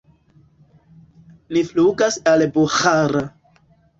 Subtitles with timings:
[1.57, 3.23] Ni flugas al Buĥara.